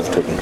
draufdrücken. 0.00 0.34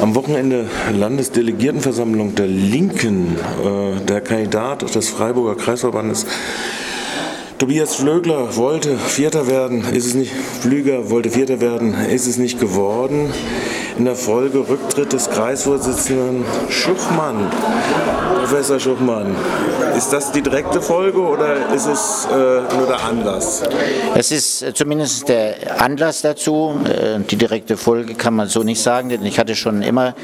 Am 0.00 0.14
Wochenende 0.14 0.66
Landesdelegiertenversammlung 0.92 2.34
der 2.34 2.46
Linken, 2.46 3.36
äh, 3.64 4.04
der 4.04 4.20
Kandidat 4.20 4.94
des 4.94 5.08
Freiburger 5.08 5.56
Kreisverbandes 5.56 6.26
Tobias 7.58 7.96
Flögler 7.96 8.54
wollte 8.56 8.98
Vierter 8.98 9.46
werden, 9.46 9.82
ist 9.94 10.04
es 10.04 10.14
nicht, 10.14 10.30
Flüger 10.60 11.08
wollte 11.08 11.30
Vierter 11.30 11.62
werden, 11.62 11.94
ist 11.94 12.26
es 12.26 12.36
nicht 12.36 12.60
geworden. 12.60 13.32
In 13.98 14.04
der 14.04 14.14
Folge 14.14 14.58
Rücktritt 14.58 15.14
des 15.14 15.30
Kreisvorsitzenden 15.30 16.44
Schuchmann. 16.68 17.50
Professor 18.40 18.78
Schuchmann, 18.78 19.34
ist 19.96 20.12
das 20.12 20.30
die 20.30 20.42
direkte 20.42 20.82
Folge 20.82 21.18
oder 21.18 21.74
ist 21.74 21.86
es 21.86 22.28
äh, 22.30 22.34
nur 22.76 22.86
der 22.86 23.02
Anlass? 23.02 23.62
Es 24.14 24.30
ist 24.30 24.62
äh, 24.62 24.74
zumindest 24.74 25.28
der 25.28 25.80
Anlass 25.80 26.20
dazu. 26.20 26.78
Äh, 26.84 27.20
die 27.20 27.36
direkte 27.36 27.78
Folge 27.78 28.14
kann 28.14 28.34
man 28.34 28.48
so 28.48 28.62
nicht 28.62 28.82
sagen, 28.82 29.08
denn 29.08 29.24
ich 29.24 29.38
hatte 29.38 29.56
schon 29.56 29.80
immer 29.80 30.14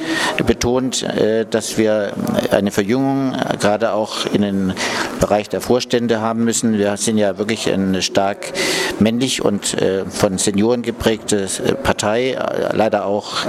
betont, 0.46 1.02
äh, 1.02 1.46
dass 1.46 1.78
wir 1.78 2.12
eine 2.50 2.70
Verjüngung 2.70 3.34
gerade 3.58 3.94
auch 3.94 4.26
in 4.32 4.42
den 4.42 4.74
Bereich 5.22 5.48
der 5.48 5.60
Vorstände 5.60 6.20
haben 6.20 6.42
müssen. 6.42 6.76
Wir 6.78 6.96
sind 6.96 7.16
ja 7.16 7.38
wirklich 7.38 7.72
eine 7.72 8.02
stark 8.02 8.52
männlich 8.98 9.40
und 9.40 9.76
von 10.08 10.36
Senioren 10.36 10.82
geprägte 10.82 11.46
Partei, 11.84 12.36
leider 12.72 13.06
auch 13.06 13.46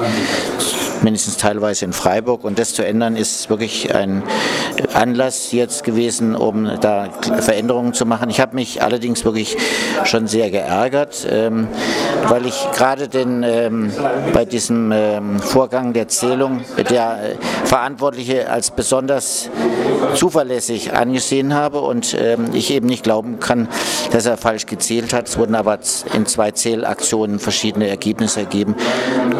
mindestens 1.03 1.37
teilweise 1.37 1.85
in 1.85 1.93
Freiburg. 1.93 2.43
Und 2.43 2.59
das 2.59 2.73
zu 2.73 2.85
ändern, 2.85 3.15
ist 3.15 3.49
wirklich 3.49 3.93
ein 3.93 4.23
Anlass 4.93 5.51
jetzt 5.51 5.83
gewesen, 5.83 6.35
um 6.35 6.69
da 6.81 7.09
Veränderungen 7.39 7.93
zu 7.93 8.05
machen. 8.05 8.29
Ich 8.29 8.39
habe 8.39 8.55
mich 8.55 8.81
allerdings 8.81 9.25
wirklich 9.25 9.57
schon 10.05 10.27
sehr 10.27 10.49
geärgert, 10.49 11.27
ähm, 11.29 11.67
weil 12.27 12.45
ich 12.45 12.67
gerade 12.75 13.09
ähm, 13.13 13.91
bei 14.33 14.45
diesem 14.45 14.91
ähm, 14.91 15.39
Vorgang 15.39 15.93
der 15.93 16.07
Zählung 16.07 16.61
der 16.89 17.33
äh, 17.33 17.65
Verantwortliche 17.65 18.49
als 18.49 18.71
besonders 18.71 19.49
zuverlässig 20.15 20.93
angesehen 20.93 21.53
habe 21.53 21.81
und 21.81 22.15
ich 22.53 22.71
eben 22.71 22.85
nicht 22.85 23.03
glauben 23.03 23.39
kann, 23.39 23.67
dass 24.11 24.25
er 24.25 24.37
falsch 24.37 24.65
gezählt 24.65 25.13
hat. 25.13 25.27
Es 25.27 25.37
wurden 25.37 25.55
aber 25.55 25.79
in 26.13 26.25
zwei 26.25 26.51
Zählaktionen 26.51 27.39
verschiedene 27.39 27.87
Ergebnisse 27.87 28.41
ergeben. 28.41 28.75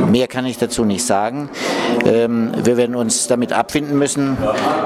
Mehr 0.09 0.27
kann 0.27 0.45
ich 0.45 0.57
dazu 0.57 0.85
nicht 0.85 1.05
sagen. 1.05 1.49
Ähm, 2.05 2.51
wir 2.63 2.77
werden 2.77 2.95
uns 2.95 3.27
damit 3.27 3.53
abfinden 3.53 3.97
müssen. 3.97 4.37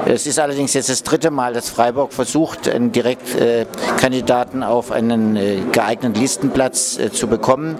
Es 0.06 0.26
ist 0.26 0.38
allerdings 0.38 0.74
jetzt 0.74 0.88
das 0.88 1.02
dritte 1.02 1.30
Mal, 1.30 1.52
dass 1.52 1.68
Freiburg 1.68 2.12
versucht, 2.12 2.68
einen 2.68 2.92
Direktkandidaten 2.92 4.62
auf 4.62 4.90
einen 4.90 5.36
äh, 5.36 5.58
geeigneten 5.72 6.20
Listenplatz 6.20 6.98
äh, 6.98 7.10
zu 7.10 7.26
bekommen. 7.26 7.76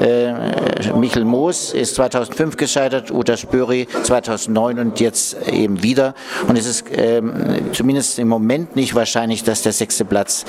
Äh, 0.00 0.92
Michel 0.94 1.24
Moos 1.24 1.72
ist 1.72 1.94
2005 1.96 2.56
gescheitert, 2.56 3.10
Uta 3.10 3.36
Spöri 3.36 3.86
2009 4.02 4.78
und 4.78 5.00
jetzt 5.00 5.48
eben 5.48 5.82
wieder. 5.82 6.14
Und 6.46 6.56
es 6.56 6.66
ist 6.66 6.84
ähm, 6.92 7.72
zumindest 7.72 8.18
im 8.18 8.28
Moment 8.28 8.76
nicht 8.76 8.94
wahrscheinlich, 8.94 9.44
dass 9.44 9.62
der 9.62 9.72
sechste 9.72 10.04
Platz 10.04 10.44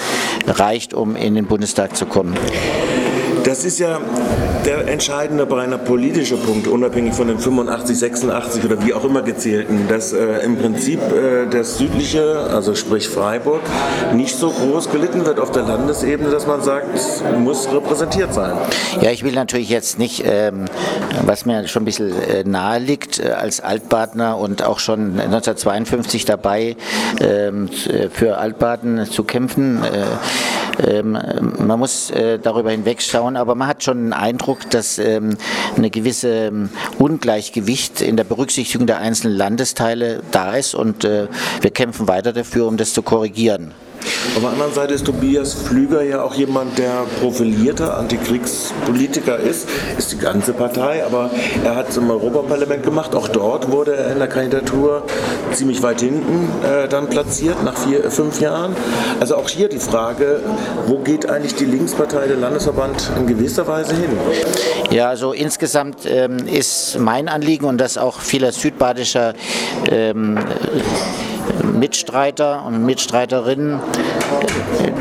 reicht, 0.48 0.94
um 0.94 1.16
in 1.16 1.36
den 1.36 1.46
Bundestag 1.46 1.96
zu 1.96 2.06
kommen. 2.06 2.36
Das 3.44 3.66
ist 3.66 3.80
ja 3.80 4.00
der 4.66 4.88
entscheidende 4.88 5.50
reiner 5.50 5.78
politische 5.78 6.38
Punkt, 6.38 6.68
unabhängig 6.68 7.14
von 7.14 7.28
den 7.28 7.40
85, 7.40 7.98
86 7.98 8.66
oder 8.66 8.86
wie 8.86 8.94
auch 8.94 9.06
immer 9.06 9.22
gezählten, 9.22 9.88
dass 9.88 10.14
äh, 10.14 10.44
im 10.44 10.58
Prinzip 10.58 11.00
äh, 11.12 11.48
das 11.50 11.78
südliche, 11.78 12.50
also 12.54 12.76
sprich 12.76 13.08
Freiburg, 13.08 13.62
nicht 14.14 14.36
so 14.36 14.52
groß 14.52 14.92
gelitten 14.92 15.26
wird 15.26 15.40
auf 15.40 15.52
der 15.52 15.64
Landesebene, 15.64 16.30
dass 16.30 16.48
man 16.48 16.62
sagt, 16.62 16.88
muss 17.40 17.72
repräsentiert 17.72 18.34
sein. 18.34 18.54
Ja, 19.02 19.12
ich 19.12 19.24
will 19.24 19.34
natürlich 19.34 19.70
jetzt 19.70 20.00
nicht, 20.00 20.24
ähm, 20.26 20.66
was 21.26 21.46
mir 21.46 21.68
schon 21.68 21.84
ein 21.84 21.86
bisschen 21.86 22.12
äh, 22.12 22.44
nahe 22.44 22.80
liegt, 22.80 23.20
äh, 23.20 23.30
als 23.32 23.62
Altbadner 23.62 24.38
und 24.38 24.64
auch 24.64 24.80
schon 24.80 25.20
1952 25.20 26.26
dabei 26.26 26.76
ähm, 27.22 27.70
für 28.12 28.38
Altbaden 28.38 29.06
zu 29.06 29.24
kämpfen. 29.24 29.84
Äh, 30.80 31.00
ähm, 31.00 31.18
man 31.60 31.80
muss 31.80 32.12
äh, 32.12 32.40
darüber 32.40 32.72
hinwegschauen, 32.72 33.38
aber 33.38 33.56
man 33.56 33.68
hat 33.68 33.84
schon 33.84 33.98
einen 33.98 34.14
Eindruck, 34.14 34.70
dass 34.70 35.00
ähm, 35.00 35.38
eine 35.76 35.90
gewisse 35.90 36.48
ähm, 36.48 36.70
Ungleichgewicht 36.98 38.02
in 38.02 38.18
der 38.18 38.24
Berücksichtigung 38.24 38.88
der 38.88 39.00
einzelnen 39.00 39.36
Landesteile 39.36 40.22
da 40.32 40.56
ist 40.56 40.76
und 40.76 41.04
äh, 41.04 41.28
wir 41.62 41.72
kämpfen 41.72 42.08
weiter 42.08 42.34
dafür, 42.34 42.68
um 42.68 42.78
das 42.78 42.94
zu 42.94 43.02
korrigieren. 43.02 43.72
Auf 44.36 44.42
der 44.42 44.50
anderen 44.52 44.74
Seite 44.74 44.94
ist 44.94 45.06
Tobias 45.06 45.54
Flüger 45.54 46.02
ja 46.04 46.22
auch 46.24 46.34
jemand, 46.36 46.78
der 46.78 47.06
profilierter 47.20 47.98
Antikriegspolitiker 47.98 49.38
ist, 49.38 49.68
ist 49.98 50.12
die 50.12 50.18
ganze 50.18 50.54
Partei, 50.54 51.04
aber 51.06 51.30
er 51.64 51.76
hat 51.76 51.90
es 51.90 51.98
im 51.98 52.10
Europaparlament 52.10 52.84
gemacht. 52.84 53.16
Auch 53.16 53.28
dort 53.28 53.72
wurde 53.72 53.96
er 53.96 54.12
in 54.12 54.20
der 54.20 54.28
Kandidatur 54.28 55.04
ziemlich 55.52 55.82
weit 55.84 56.02
hinten 56.02 56.50
äh, 56.64 56.88
dann 56.88 57.10
platziert, 57.10 57.64
nach 57.64 57.78
vier, 57.78 58.06
äh, 58.06 58.10
fünf 58.10 58.40
Jahren. 58.40 58.76
Also 59.20 59.36
auch 59.36 59.50
hier 59.50 59.70
die 59.70 59.80
Frage, 59.80 60.40
wo 60.88 61.00
geht 61.00 61.30
eigentlich 61.30 61.56
die 61.56 61.66
Linkspartei, 61.66 62.28
der 62.28 62.38
Landesverband 62.38 63.12
in 63.18 63.28
gewisser 63.28 63.68
Weise 63.68 63.96
hin? 63.96 64.10
Ja, 64.92 65.10
also 65.10 65.34
insgesamt 65.34 66.06
ähm, 66.06 66.48
ist 66.48 66.98
mein 67.00 67.28
Anliegen 67.28 67.66
und 67.66 67.78
das 67.80 67.98
auch 67.98 68.20
vieler 68.20 68.52
südbadischer 68.52 69.34
ähm, 69.90 70.40
Mitstreiter 71.64 72.66
und 72.66 72.86
Mitstreiterinnen 72.86 73.80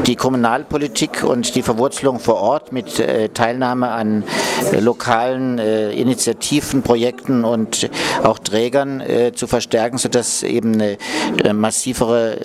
die 0.07 0.17
Kommunalpolitik 0.17 1.23
und 1.23 1.55
die 1.55 1.63
Verwurzelung 1.63 2.19
vor 2.19 2.37
Ort 2.37 2.73
mit 2.73 2.99
äh, 2.99 3.29
Teilnahme 3.29 3.91
an 3.91 4.25
äh, 4.73 4.81
lokalen 4.81 5.59
äh, 5.59 5.93
Initiativen, 5.93 6.83
Projekten 6.83 7.45
und 7.45 7.91
auch 8.23 8.39
Trägern 8.39 9.03
zu 9.35 9.47
verstärken, 9.47 9.99
sodass 9.99 10.43
eben 10.43 10.75
eine 10.75 11.55
massivere 11.55 12.39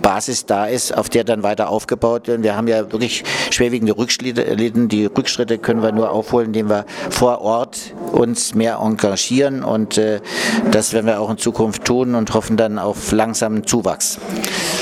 Basis 0.00 0.46
da 0.46 0.66
ist, 0.66 0.96
auf 0.96 1.08
der 1.08 1.24
dann 1.24 1.42
weiter 1.42 1.68
aufgebaut 1.68 2.28
wird. 2.28 2.42
Wir 2.42 2.56
haben 2.56 2.68
ja 2.68 2.90
wirklich 2.90 3.24
schwerwiegende 3.50 3.96
Rückschritte. 3.96 4.56
Die 4.56 5.06
Rückschritte 5.06 5.58
können 5.58 5.82
wir 5.82 5.92
nur 5.92 6.10
aufholen, 6.10 6.48
indem 6.48 6.70
wir 6.70 6.84
vor 7.10 7.40
Ort 7.40 7.78
uns 8.12 8.54
mehr 8.54 8.78
engagieren 8.82 9.64
und 9.64 10.00
das 10.70 10.92
werden 10.92 11.06
wir 11.06 11.20
auch 11.20 11.30
in 11.30 11.38
Zukunft 11.38 11.84
tun 11.84 12.14
und 12.14 12.32
hoffen 12.34 12.56
dann 12.56 12.78
auf 12.78 13.12
langsamen 13.12 13.66
Zuwachs. 13.66 14.18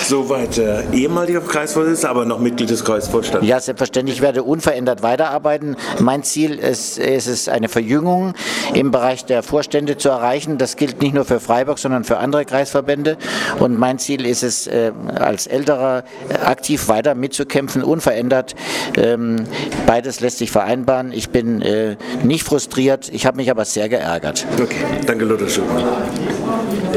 Soweit 0.06 0.59
äh, 0.59 0.84
ehemaliger 0.93 1.41
Kreisvorsitzender, 1.41 2.11
aber 2.11 2.25
noch 2.25 2.39
Mitglied 2.39 2.71
des 2.71 2.84
Kreisvorstands. 2.84 3.47
Ja, 3.47 3.61
selbstverständlich 3.61 4.19
ich 4.19 4.22
werde 4.22 4.43
unverändert 4.43 5.00
weiterarbeiten. 5.05 5.77
Mein 6.00 6.25
Ziel 6.25 6.59
ist, 6.59 6.99
ist 6.99 7.28
es, 7.28 7.49
eine 7.49 7.69
Verjüngung 7.69 8.34
im 8.75 8.91
Bereich 8.91 9.25
der 9.27 9.45
Vorstände 9.45 9.97
zu 9.97 10.09
erreichen. 10.09 10.59
Das 10.59 10.75
gilt 10.75 11.00
nicht 11.00 11.15
nur 11.15 11.25
für 11.25 11.39
Freiburg, 11.39 11.78
sondern 11.78 12.03
für 12.03 12.19
andere 12.19 12.45
Kreisverbände. 12.45 13.16
Und 13.60 13.78
mein 13.78 14.00
Ziel 14.00 14.27
ist 14.27 14.43
es, 14.43 14.66
äh, 14.66 14.91
als 15.15 15.47
Älterer 15.47 16.03
äh, 16.28 16.34
aktiv 16.45 16.89
weiter 16.89 17.15
mitzukämpfen, 17.15 17.84
unverändert. 17.84 18.56
Ähm, 18.97 19.45
beides 19.87 20.19
lässt 20.19 20.39
sich 20.39 20.50
vereinbaren. 20.50 21.12
Ich 21.12 21.31
bin 21.31 21.62
äh, 21.62 21.95
nicht 22.25 22.43
frustriert, 22.43 23.09
ich 23.18 23.26
habe 23.26 23.36
mich 23.36 23.50
aber 23.50 23.64
sehr 23.64 23.88
geärgert. 23.88 24.46
Okay, 24.62 24.84
danke 25.04 25.24
Lothar 25.24 25.48
Schumann. 25.48 25.82